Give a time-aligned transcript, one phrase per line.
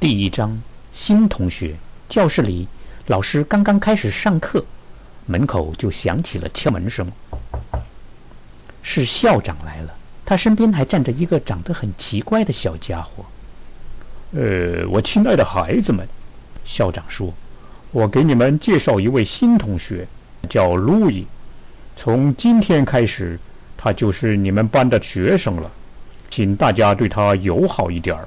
[0.00, 0.58] 第一章
[0.94, 1.76] 新同学。
[2.08, 2.66] 教室里，
[3.08, 4.64] 老师刚刚开始上课，
[5.26, 7.06] 门口就响起了敲门声。
[8.82, 9.94] 是校长来了，
[10.24, 13.26] 他身边还站着一个长得很奇怪的小家伙。
[14.32, 16.08] 呃，我亲爱的孩子们，
[16.64, 17.30] 校长说
[17.92, 20.08] ：“我给你们介绍一位新同学，
[20.48, 21.26] 叫路易。
[21.94, 23.38] 从今天开始，
[23.76, 25.70] 他就是你们班的学生了，
[26.30, 28.26] 请大家对他友好一点儿。”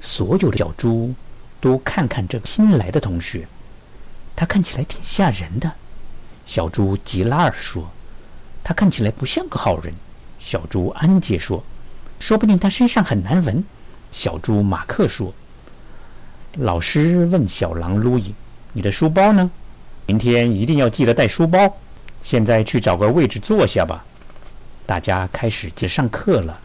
[0.00, 1.14] 所有的小猪
[1.60, 3.46] 都看看这新来的同学，
[4.36, 5.70] 他看起来挺吓人的。
[6.46, 7.90] 小猪吉拉尔说
[8.64, 9.92] ：“他看起来不像个好人。”
[10.40, 11.62] 小猪安杰说
[12.20, 13.62] ：“说不定他身上很难闻。”
[14.12, 15.34] 小猪马克说
[16.56, 18.32] ：“老师问小狼路易
[18.72, 19.50] ：‘你的书包呢？
[20.06, 21.76] 明天一定要记得带书包。’
[22.22, 24.04] 现在去找个位置坐下吧。”
[24.86, 26.58] 大家开始接上课了。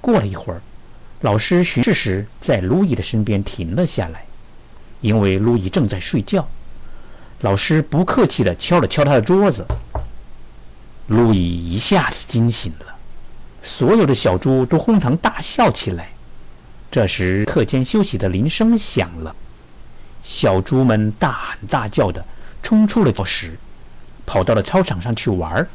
[0.00, 0.60] 过了一会儿。
[1.22, 4.24] 老师巡视时，在路易的身边停了下来，
[5.02, 6.48] 因为路易正在睡觉。
[7.42, 9.66] 老师不客气地敲了敲他的桌子，
[11.08, 12.96] 路易一下子惊醒了。
[13.62, 16.08] 所有的小猪都哄堂大笑起来。
[16.90, 19.36] 这时，课间休息的铃声响了，
[20.24, 22.24] 小猪们大喊大叫的
[22.62, 23.58] 冲出了教室，
[24.24, 25.68] 跑到了操场上去玩。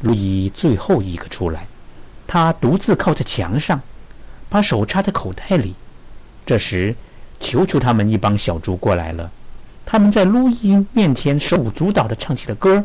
[0.00, 1.66] 路易最后一个出来，
[2.26, 3.78] 他独自靠在墙上。
[4.48, 5.74] 把手插在口袋里。
[6.46, 6.94] 这时，
[7.40, 9.30] 球球他们一帮小猪过来了。
[9.86, 12.84] 他们在路易面前手舞足蹈地唱起了歌：“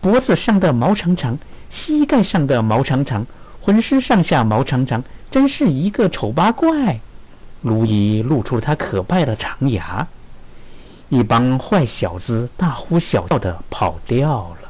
[0.00, 3.26] 脖子上的毛长长，膝盖上的毛长长，
[3.60, 7.00] 浑身上下毛长长，真是一个丑八怪。”
[7.62, 10.06] 路易露出了他可怕的长牙。
[11.10, 14.63] 一帮坏小子大呼小叫地跑掉了。